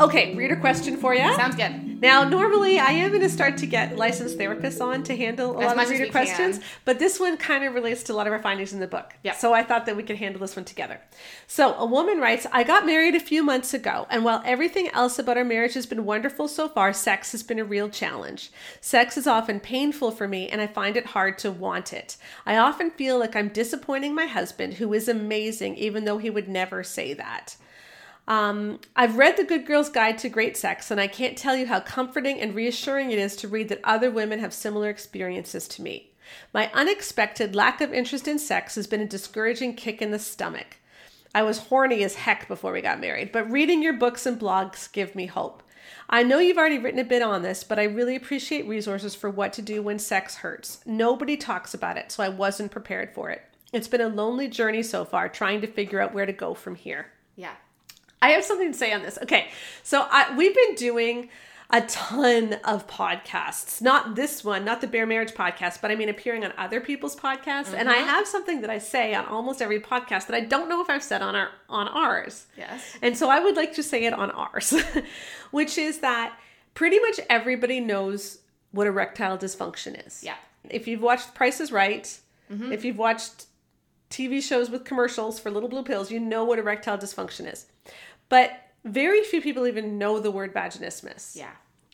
[0.00, 1.34] Okay, reader question for you.
[1.34, 2.00] Sounds good.
[2.00, 5.64] Now, normally I am going to start to get licensed therapists on to handle a
[5.64, 6.66] As lot of reader questions, can.
[6.84, 9.14] but this one kind of relates to a lot of our findings in the book.
[9.22, 9.36] Yep.
[9.36, 11.00] So I thought that we could handle this one together.
[11.46, 15.18] So a woman writes, I got married a few months ago, and while everything else
[15.18, 18.50] about our marriage has been wonderful so far, sex has been a real challenge.
[18.80, 22.18] Sex is often painful for me, and I find it hard to want it.
[22.44, 26.48] I often feel like I'm disappointing my husband, who is amazing, even though he would
[26.48, 27.56] never say that.
[28.28, 31.66] Um, I've read The Good Girl's Guide to Great Sex, and I can't tell you
[31.66, 35.82] how comforting and reassuring it is to read that other women have similar experiences to
[35.82, 36.10] me.
[36.52, 40.78] My unexpected lack of interest in sex has been a discouraging kick in the stomach.
[41.34, 44.90] I was horny as heck before we got married, but reading your books and blogs
[44.90, 45.62] give me hope.
[46.08, 49.30] I know you've already written a bit on this, but I really appreciate resources for
[49.30, 50.80] what to do when sex hurts.
[50.86, 53.42] Nobody talks about it, so I wasn't prepared for it.
[53.72, 56.74] It's been a lonely journey so far, trying to figure out where to go from
[56.74, 57.12] here.
[57.36, 57.54] Yeah.
[58.26, 59.18] I have something to say on this.
[59.22, 59.50] Okay,
[59.82, 61.28] so I, we've been doing
[61.70, 63.82] a ton of podcasts.
[63.82, 67.16] Not this one, not the Bare Marriage podcast, but I mean appearing on other people's
[67.16, 67.72] podcasts.
[67.72, 68.08] And I mm-hmm.
[68.08, 71.02] have something that I say on almost every podcast that I don't know if I've
[71.02, 72.46] said on our on ours.
[72.56, 72.96] Yes.
[73.02, 74.74] And so I would like to say it on ours,
[75.50, 76.38] which is that
[76.74, 78.38] pretty much everybody knows
[78.70, 80.22] what erectile dysfunction is.
[80.22, 80.36] Yeah.
[80.68, 82.04] If you've watched Price is Right,
[82.52, 82.72] mm-hmm.
[82.72, 83.46] if you've watched
[84.10, 87.66] TV shows with commercials for little blue pills, you know what erectile dysfunction is.
[88.28, 88.50] But
[88.84, 91.50] very few people even know the word vaginismus, Yeah.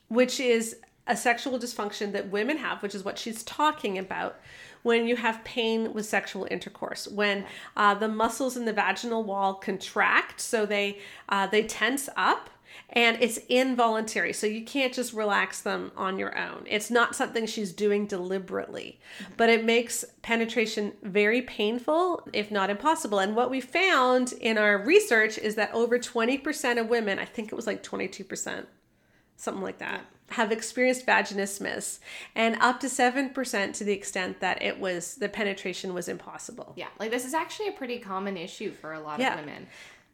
[0.09, 4.39] which is a sexual dysfunction that women have, which is what she's talking about
[4.83, 7.45] when you have pain with sexual intercourse, when
[7.77, 12.51] uh, the muscles in the vaginal wall contract, so they uh, they tense up.
[12.95, 16.67] And it's involuntary, so you can't just relax them on your own.
[16.69, 19.01] It's not something she's doing deliberately,
[19.39, 23.19] but it makes penetration very painful, if not impossible.
[23.19, 27.51] And what we found in our research is that over 20% of women, I think
[27.51, 28.67] it was like 22%,
[29.37, 31.99] something like that, have experienced vaginismus,
[32.35, 36.73] and up to 7% to the extent that it was the penetration was impossible.
[36.77, 36.89] Yeah.
[36.99, 39.35] Like this is actually a pretty common issue for a lot Yeah.
[39.35, 39.67] of women.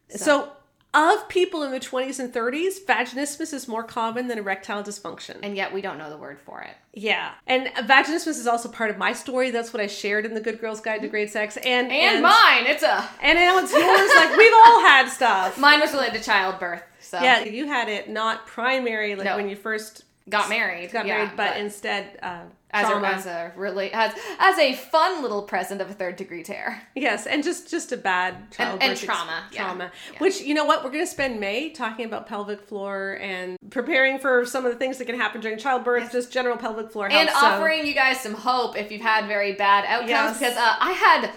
[0.09, 0.51] So,
[0.93, 5.37] of people in the 20s and 30s, vaginismus is more common than erectile dysfunction.
[5.43, 6.75] And yet we don't know the word for it.
[6.93, 7.31] yeah.
[7.45, 9.51] And vaginismus is also part of my story.
[9.51, 11.57] That's what I shared in the Good Girls Guide to Great Sex.
[11.57, 14.11] And, And, mine, it's a And now it's yours.
[14.15, 15.57] like, we've all had stuff.
[15.59, 16.81] mine was related to childbirth.
[16.99, 19.35] So Yeah, you had it not primary, like No.
[19.37, 20.91] when you first got married.
[20.91, 23.07] got yeah, married, but, instead uh, as trauma.
[23.07, 26.81] a as a really as as a fun little present of a third degree tear.
[26.95, 29.63] yes, and just just a bad childbirth and ex- trauma, yeah.
[29.63, 29.91] trauma.
[30.13, 30.19] Yeah.
[30.19, 34.19] Which you know what we're going to spend May talking about pelvic floor and preparing
[34.19, 37.21] for some of the things that can happen during childbirth, just general pelvic floor health.
[37.21, 40.39] And so- offering you guys some hope if you've had very bad outcomes Yes.
[40.39, 41.31] because uh, I had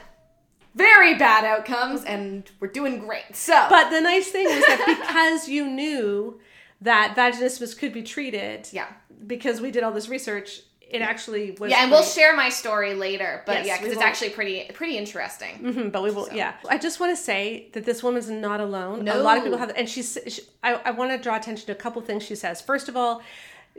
[0.75, 3.35] very bad outcomes and we're doing great.
[3.37, 6.41] So But the nice thing is that because you knew
[6.81, 8.87] that vaginismus could be treated, yeah.
[9.27, 11.71] because we did all this research, it actually was.
[11.71, 14.97] Yeah, and we'll share my story later, but Yes, yeah, because it's actually pretty pretty
[14.99, 15.59] interesting.
[15.61, 16.35] Mhm, but we will, So.
[16.35, 16.55] yeah.
[16.69, 19.05] I just want to say that this woman's not alone.
[19.05, 19.21] No.
[19.21, 20.19] A lot of people have, and she's.
[20.29, 22.61] She, I, I want to draw attention to a couple things she says.
[22.61, 23.23] First of all,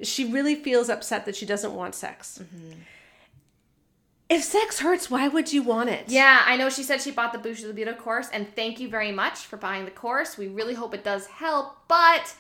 [0.02, 2.40] she really feels upset that she doesn't want sex.
[2.42, 2.80] Mm-hmm.
[4.30, 6.06] If sex hurts, why would you want it?
[6.08, 8.90] Yeah, I know she said she bought the Boost Your Libido course, and thank you
[8.90, 10.38] very much for buying the course.
[10.38, 12.34] We really hope it does help, but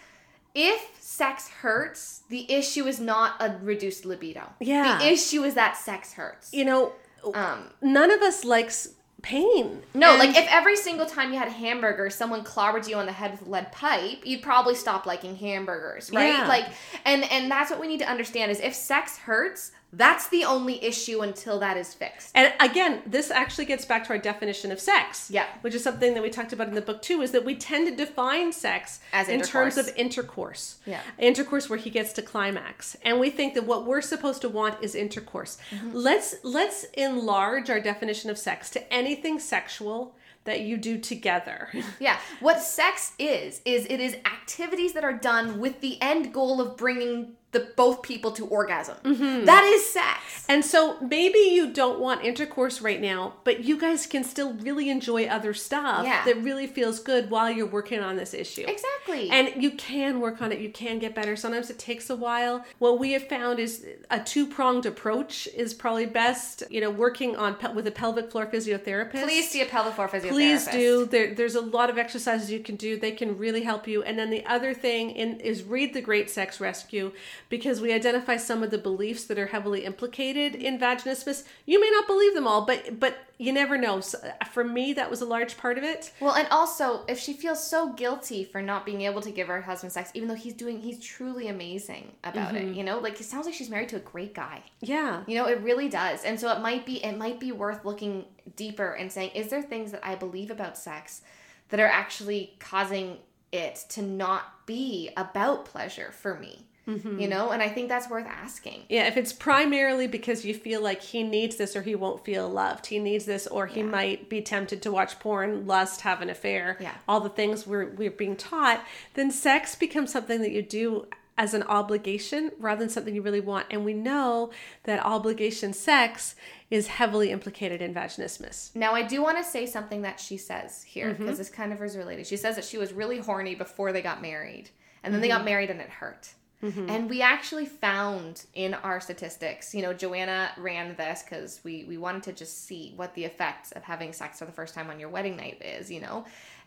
[0.56, 4.44] if sex hurts, the issue is not a reduced libido.
[4.60, 4.98] Yeah.
[5.00, 6.54] The issue is that sex hurts.
[6.54, 6.94] You know,
[7.34, 8.89] Um, none of us likes
[9.22, 9.82] pain.
[9.94, 13.06] no, And- like if every single time you had a hamburger, someone clobbered you on
[13.06, 16.28] the head with a lead pipe, you'd probably stop liking hamburgers, right?
[16.34, 16.48] Yeah.
[16.48, 16.66] Like,
[17.06, 20.84] and and that's what we need to understand is if sex hurts, That's the only
[20.84, 22.32] issue until that is fixed.
[22.34, 25.29] And again, this actually gets back to our definition of sex.
[25.29, 25.45] Yeah.
[25.62, 27.88] Which is something that we talked about in the book too, is that we tend
[27.88, 30.77] to define sex As in terms of intercourse.
[30.86, 31.01] Yeah.
[31.19, 32.97] Intercourse where he gets to climax.
[33.03, 35.60] And we think that what we're supposed to want is intercourse.
[35.69, 35.91] Mm-hmm.
[35.93, 41.69] Let's let's enlarge our definition of sex to anything sexual that you do together.
[41.99, 42.17] Yeah.
[42.39, 46.75] What sex is is it is activities that are done with the end goal of
[46.75, 48.98] bringing the both people to orgasm.
[49.04, 49.46] Mm-hmm.
[49.46, 50.46] That is sex.
[50.50, 54.89] And so maybe you don't want intercourse right now, but you guys can still really
[54.89, 56.26] enjoy other stuff Yeah.
[56.26, 58.66] that really feels good while you're working on this issue.
[58.68, 59.30] Exactly.
[59.30, 60.60] And you can work on it.
[60.60, 61.36] You can get better.
[61.36, 62.66] Sometimes it takes a while.
[62.80, 66.63] What we have found is a two pronged approach is probably best.
[66.70, 69.24] You know, working on pe- with a pelvic floor physiotherapist.
[69.24, 70.30] please see a pelvic floor physiotherapist.
[70.30, 71.06] Please do.
[71.06, 72.98] There, there's a lot of exercises you can do.
[73.00, 74.04] They can really help you.
[74.04, 77.12] And then the other thing in, is read The Great Sex Rescue
[77.54, 81.44] because we identify some of the beliefs that are heavily implicated in vaginismus.
[81.68, 84.00] You may not believe them all, but but you never know.
[84.00, 86.12] So, uh, for me, that was a large part of it.
[86.20, 89.62] Well, and also, if she feels so guilty for not being able to give her
[89.62, 92.70] husband sex, even though he's doing, he's truly amazing about Mm-hmm.
[92.70, 92.76] it.
[92.76, 94.63] You know, like it sounds like she's married to a great guy.
[94.82, 95.22] Yeah.
[95.28, 96.24] You know, it really does.
[96.24, 99.62] And so it might be, it might be worth looking deeper and saying, is there
[99.62, 101.22] things that I believe about sex
[101.70, 103.18] that are actually causing
[103.52, 106.66] it to not be about pleasure for me?
[106.88, 107.19] Mm-hmm.
[107.19, 108.84] You know, and I think that's worth asking.
[108.89, 112.50] Yeah, if it's primarily because you feel like he needs this or he won't feel
[112.50, 113.86] loved, he needs this or he Yeah.
[113.86, 116.96] might be tempted to watch porn, lust, have an affair, Yeah.
[117.08, 121.54] all the things we're, we're being taught, then sex becomes something that you do as
[121.54, 123.65] an obligation rather than something you really want.
[123.72, 124.52] And we know
[124.84, 126.36] that obligation sex
[126.69, 128.76] is heavily implicated in vaginismus.
[128.76, 131.24] Now, I do want to say something that she says here Mm-hmm.
[131.24, 132.28] because this kind of is related.
[132.28, 134.69] She says that she was really horny before they got married,
[135.02, 135.38] and then they Mm-hmm.
[135.38, 136.34] got married and it hurt.
[136.63, 136.89] Mm-hmm.
[136.89, 141.97] And we actually found in our statistics, you know, Joanna ran this because we we
[141.97, 144.99] wanted to just see what the effects of having sex for the first time on
[144.99, 146.26] your wedding night is, you know,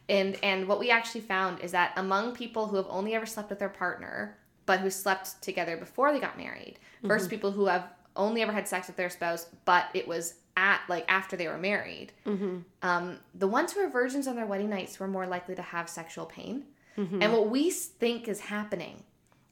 [0.09, 3.51] and and what we actually found is that among people who have only ever slept
[3.51, 7.09] with their partner but who slept together before they got married mm-hmm.
[7.09, 10.81] versus people who have only ever had sex with their spouse but it was at
[10.89, 12.59] like after they were married mm-hmm.
[12.83, 15.89] um, the ones who were virgins on their wedding nights were more likely to have
[15.89, 16.65] sexual pain.
[17.21, 19.03] And what we think is happening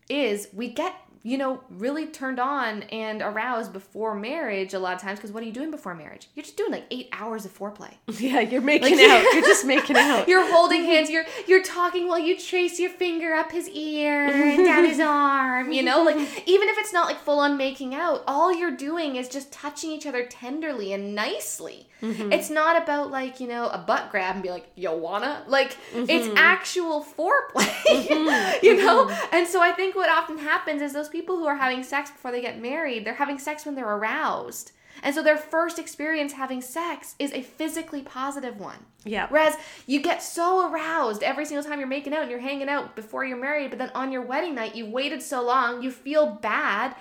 [0.08, 5.00] is we get you know really turned on and aroused before marriage a lot of
[5.00, 7.58] times because what are you doing before marriage you're just doing like eight hours of
[7.58, 9.32] foreplay Yeah, you're making Like- out.
[9.32, 10.28] You're just making out.
[10.28, 11.10] you're holding hands.
[11.10, 15.72] You're you're talking while you trace your finger up his ear and down his arm.
[15.72, 19.16] You know, like even if it's not like full on making out, all you're doing
[19.16, 21.88] is just touching each other tenderly and nicely.
[22.02, 22.32] Mm-hmm.
[22.32, 25.76] It's not about like you know a butt grab and be like you wanna like
[25.94, 26.36] it's mm-hmm.
[26.36, 27.72] actual foreplay.
[27.84, 28.64] Mm-hmm.
[28.64, 31.84] you know, and so I think what often happens is those people who are having
[31.84, 34.72] sex before they get married, they're having sex when they're aroused.
[35.02, 38.78] And so their first experience having sex is a physically positive one.
[39.04, 39.28] Yeah.
[39.28, 42.96] Whereas you get so aroused every single time you're making out and you're hanging out
[42.96, 46.26] before you're married, but then on your wedding night you waited so long, you feel
[46.26, 46.96] bad.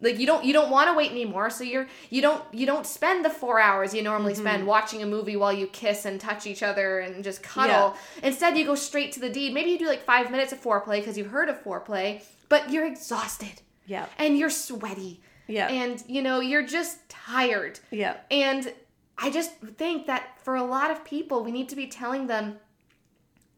[0.00, 2.86] Like you don't you don't want to wait anymore, so you're you don't you don't
[2.86, 4.42] spend the four hours you normally mm-hmm.
[4.42, 7.94] spend watching a movie while you kiss and touch each other and just cuddle.
[8.22, 9.54] Instead, you go straight to the deed.
[9.54, 12.86] Maybe you do like five minutes of foreplay because you've heard of foreplay, but you're
[12.86, 14.06] exhausted Yeah.
[14.18, 15.68] and you're sweaty Yeah.
[15.68, 17.80] and you know you're just tired.
[17.90, 18.16] Yeah.
[18.30, 18.72] And
[19.18, 22.58] I just think that for a lot of people, we need to be telling them,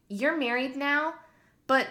[0.08, 1.14] you're married now,
[1.66, 1.86] but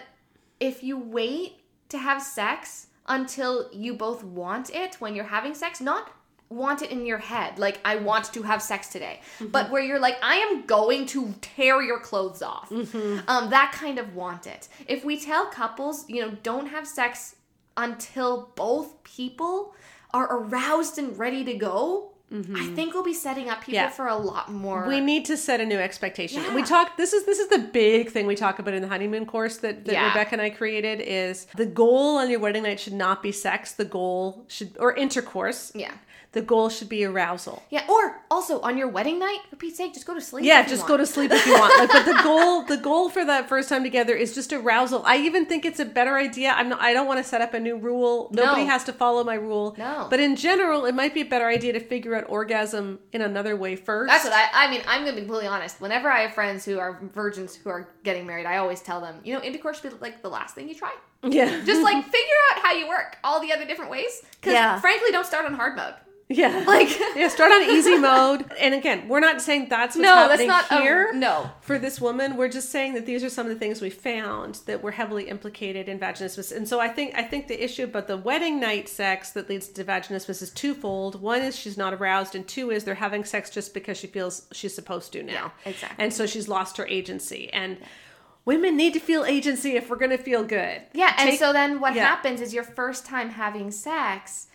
[0.60, 5.80] if you wait to have sex until you both want it when you're having sex,
[5.80, 6.10] not
[6.50, 9.48] want it in your head, like, I want to have sex today, mm-hmm.
[9.48, 12.70] but where you're like, I am going to tear your clothes off.
[12.70, 13.28] Mm-hmm.
[13.28, 14.68] Um, that kind of want it.
[14.86, 17.36] If we tell couples, you know, don't have sex
[17.76, 19.74] until both people
[20.12, 22.74] are aroused and ready to go, I mm-hmm.
[22.74, 23.88] think we'll be setting up people Yeah.
[23.88, 24.86] for a lot more.
[24.86, 26.42] We need to set a new expectation.
[26.54, 29.24] We talk this is this is the big thing we talk about in the honeymoon
[29.24, 30.08] course that, that Yeah.
[30.08, 33.72] Rebecca and I created is the goal on your wedding night should not be sex.
[33.72, 35.72] The goal should or intercourse.
[35.74, 35.92] yeah.
[36.32, 37.62] The goal should be arousal.
[37.70, 40.44] Yeah, or also on your wedding night, for Pete's sake, just go to sleep.
[40.44, 40.88] Yeah, just want.
[40.88, 41.78] go to sleep if you want.
[41.78, 45.02] Like, but the goal, the goal for that first time together is just arousal.
[45.06, 46.50] I even think it's a better idea.
[46.50, 48.28] I'm not, I don't want to set up a new rule.
[48.32, 48.70] Nobody No.
[48.70, 49.74] has to follow my rule.
[49.78, 50.06] No.
[50.10, 53.56] But in general, it might be a better idea to figure out orgasm in another
[53.56, 54.10] way first.
[54.10, 54.66] That's what I.
[54.66, 55.80] I mean, I'm gonna be completely honest.
[55.80, 59.20] Whenever I have friends who are virgins who are getting married, I always tell them,
[59.24, 60.92] you know, intercourse should be like the last thing you try.
[61.22, 61.64] Yeah.
[61.64, 64.20] Just like figure out how you work all the other different ways.
[64.32, 64.78] Because Yeah.
[64.80, 65.94] frankly, don't start on hard mode.
[66.30, 66.64] Yeah.
[66.66, 68.44] Like yeah, start on easy mode.
[68.60, 71.12] And again, we're not saying that's what's no, that's happening not a- here.
[71.14, 71.50] no.
[71.62, 74.56] for this woman we're just saying that these are some of the things we found
[74.66, 78.06] that were heavily implicated in vaginismus and so i think i think the issue about
[78.06, 82.34] the wedding night sex that leads to vaginismus is twofold one is she's not aroused
[82.34, 85.70] and two is they're having sex just because she feels she's supposed to now Yeah,
[85.70, 86.02] exactly.
[86.04, 87.78] and so she's lost her agency and
[88.44, 91.80] women need to feel agency if we're going to feel good Yeah, and so then
[91.80, 92.06] what yeah.
[92.06, 94.46] happens is your first time having sex,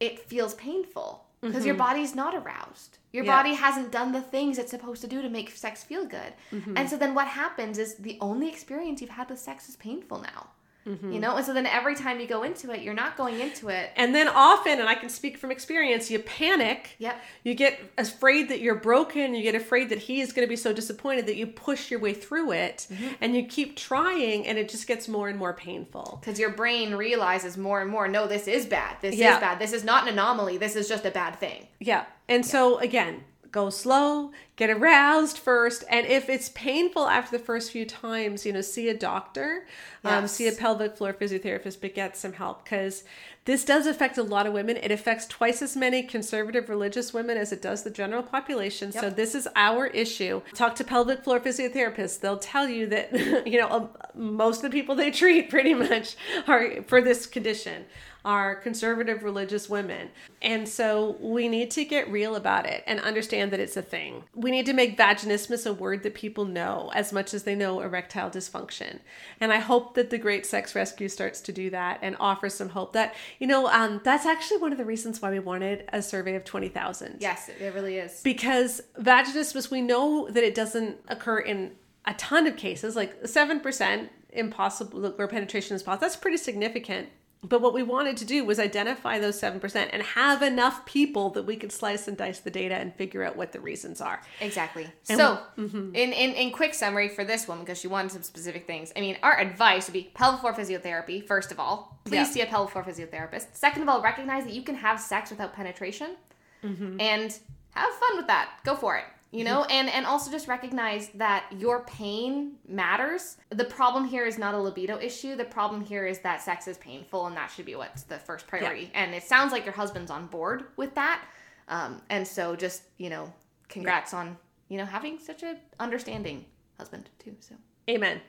[0.00, 2.98] it feels painful because your body's not aroused.
[3.12, 3.30] Your Mm-hmm.
[3.30, 3.36] Yeah.
[3.42, 6.32] body hasn't done the things it's supposed to do to make sex feel good.
[6.52, 6.76] Mm-hmm.
[6.76, 10.20] And so then what happens is the only experience you've had with sex is painful
[10.20, 10.48] now.
[10.86, 11.12] Mm-hmm.
[11.12, 11.36] You know?
[11.36, 13.90] And so then every time you go into it, you're not going into it.
[13.96, 17.20] and then often and i can speak from experience you panic Yep.
[17.44, 20.56] you get afraid that you're broken you get afraid that he is going to be
[20.56, 23.08] so disappointed that you push your way through it Mm-hmm.
[23.20, 26.94] and you keep trying and it just gets more and more painful Because your brain
[26.94, 28.96] realizes more and more, no, this is bad.
[29.00, 29.34] This Yeah.
[29.34, 29.58] is bad.
[29.58, 30.56] This is not an anomaly.
[30.58, 31.66] This is just a bad thing.
[31.80, 33.22] yeah and so again
[33.56, 38.52] go slow get aroused first and if it's painful after the first few times you
[38.52, 39.66] know see a doctor
[40.04, 43.02] um, see a pelvic floor physiotherapist but get some help because
[43.46, 44.76] this does affect a lot of women.
[44.76, 48.90] It affects twice as many conservative religious women as it does the general population.
[48.90, 50.42] So this is our issue.
[50.52, 52.18] Talk to pelvic floor physiotherapists.
[52.18, 56.16] They'll tell you that you know um, most of the people they treat pretty much
[56.48, 57.84] are for this condition
[58.26, 60.10] are conservative religious women.
[60.42, 64.24] And so we need to get real about it and understand that it's a thing.
[64.34, 67.80] We need to make vaginismus a word that people know as much as they know
[67.80, 68.98] erectile dysfunction.
[69.40, 72.70] And I hope that the Great Sex Rescue starts to do that and offer some
[72.70, 76.02] hope that, you know, um, that's actually one of the reasons why we wanted a
[76.02, 78.22] survey of 20,000 Yes, it really is.
[78.22, 84.08] because vaginismus we know that it doesn't occur in a ton of cases like 7%
[84.30, 87.08] impossible where penetration is possible that's pretty significant
[87.42, 91.44] but what we wanted to do was identify those 7% and have enough people that
[91.44, 94.84] we could slice and dice the data and figure out what the reasons are Exactly.
[95.08, 95.94] And so, mm-hmm.
[95.94, 98.92] in, in in quick summary for this woman, because she wanted some specific things.
[98.96, 101.24] I mean, our advice would be pelvic floor physiotherapy.
[101.24, 102.24] First of all, please Yeah.
[102.24, 103.46] see a pelvic floor physiotherapist.
[103.52, 106.16] Second of all, recognize that you can have sex without penetration,
[106.64, 107.00] Mm-hmm.
[107.00, 107.38] and
[107.70, 108.50] have fun with that.
[108.64, 109.04] Go for it.
[109.36, 113.36] You know, and and also just recognize that your pain matters.
[113.50, 115.36] The problem here is not a libido issue.
[115.36, 118.46] The problem here is that sex is painful, and that should be what's the first
[118.46, 118.90] priority.
[118.94, 121.24] And it sounds like your husband's on board with that.
[121.68, 123.32] Um, and so just you know,
[123.68, 124.36] congrats on
[124.68, 126.44] you know having such a understanding
[126.78, 127.34] husband too.
[127.40, 127.54] So
[127.90, 128.20] amen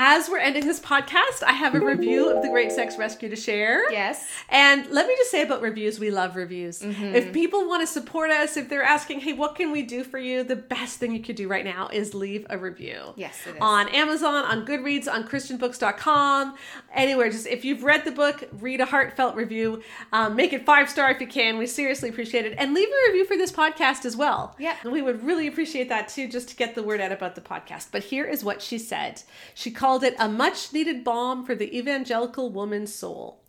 [0.00, 3.34] as we're ending this podcast i have a review of the great sex rescue to
[3.34, 6.80] share yes, And let me just say about reviews, we love reviews.
[6.80, 7.14] Mm-hmm.
[7.14, 10.18] If people want to support us, if they're asking, hey, what can we do for
[10.18, 10.42] you?
[10.42, 13.12] The best thing you could do right now is leave a review.
[13.16, 13.60] Yes, it is.
[13.60, 16.56] On Amazon, on Goodreads, on ChristianBooks.com,
[16.94, 17.30] anywhere.
[17.30, 19.82] Just if you've read the book, read a heartfelt review.
[20.12, 21.58] Um, make it five star if you can.
[21.58, 22.54] We seriously appreciate it.
[22.56, 24.54] And leave a review for this podcast as well.
[24.58, 24.76] Yeah.
[24.84, 27.88] We would really appreciate that too, just to get the word out about the podcast.
[27.90, 29.22] But here is what she said
[29.54, 33.40] She called it a much needed balm for the evangelical woman's soul.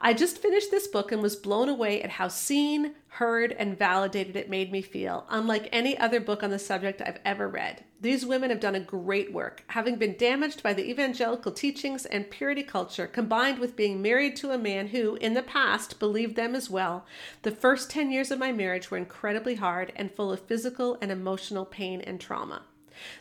[0.00, 4.36] I just finished this book and was blown away at how seen, heard, and validated
[4.36, 7.84] it made me feel, unlike any other book on the subject I've ever read.
[8.00, 12.28] These women have done a great work, having been damaged by the evangelical teachings and
[12.28, 16.54] purity culture, combined with being married to a man who, in the past, believed them
[16.54, 17.06] as well.
[17.42, 21.10] The first 10 years of my marriage were incredibly hard and full of physical and
[21.10, 22.62] emotional pain and trauma.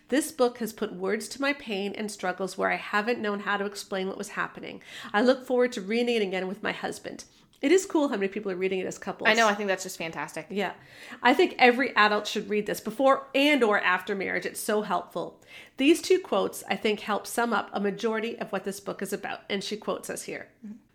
[0.10, 3.58] This book has put words to my pain and struggles where I haven't known how
[3.58, 4.82] to explain what was happening.
[5.14, 7.26] I look forward to reading it again with my husband.
[7.64, 9.30] It is cool how many people are reading it as couples.
[9.30, 9.48] I know.
[9.48, 10.48] I think that's just fantastic.
[10.50, 10.74] Yeah.
[11.22, 14.46] I think every adult should read this before and or after marriage.
[14.46, 15.40] It's so helpful.
[15.78, 19.14] These two quotes I think help sum up a majority of what this book is
[19.14, 19.44] about.
[19.50, 20.50] And she quotes us here.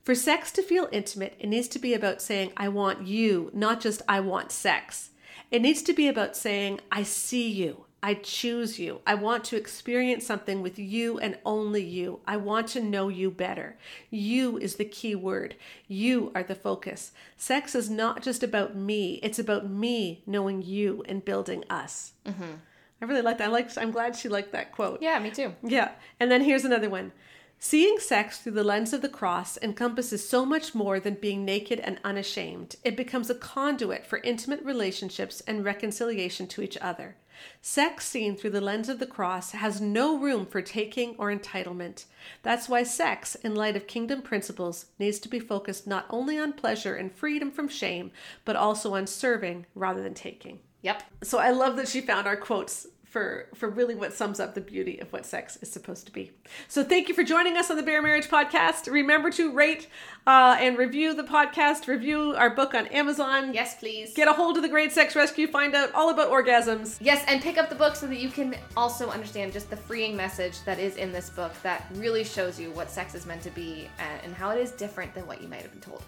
[0.05, 3.81] For sex to feel intimate, it needs to be about saying I want you, not
[3.81, 5.11] just I want sex.
[5.51, 7.87] It needs to be about saying I see you.
[8.03, 9.01] I choose you.
[9.07, 12.21] I want to experience something with you and only you.
[12.27, 13.77] I want to know you better.
[14.09, 15.57] You is the key word.
[15.89, 17.11] You are the focus.
[17.37, 22.13] Sex is not just about me, it's about me knowing you and building us.
[22.25, 22.55] Mm-hmm.
[23.01, 23.49] I really like that.
[23.49, 25.03] I like, I'm glad she liked that quote.
[25.03, 25.55] Yeah, me too.
[25.63, 25.93] Yeah.
[26.19, 27.13] And then here's another one.
[27.61, 31.81] Seeing sex through the lens of the cross encompasses so much more than being naked
[31.81, 32.77] and unashamed.
[32.85, 37.17] It becomes a conduit for intimate relationships and reconciliation to each other.
[37.61, 42.05] Sex seen through the lens of the cross has no room for taking or entitlement.
[42.43, 46.53] That's why sex, in light of kingdom principles, needs to be focused not only on
[46.53, 48.11] pleasure and freedom from shame,
[48.45, 50.61] but also on serving rather than taking.
[50.83, 51.03] Yep.
[51.23, 54.61] So I love that she found our quotes for for really what sums up the
[54.61, 56.31] beauty of what sex is supposed to be.
[56.69, 58.91] So thank you for joining us on the Bare Marriage podcast.
[58.91, 59.89] Remember to rate
[60.27, 61.89] uh, and review the podcast.
[61.89, 63.55] Review our book on Amazon.
[63.55, 64.13] Yes, please.
[64.15, 65.47] Get a hold of the Great Sex Rescue.
[65.47, 66.99] Find out all about orgasms.
[67.01, 70.17] Yes, and pick up the book so that you can also understand just the freeing
[70.17, 73.51] message that is in this book that really shows you what sex is meant to
[73.51, 73.89] be
[74.23, 76.03] and how it is different than what you might have been told.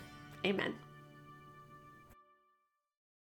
[0.44, 0.74] Amen.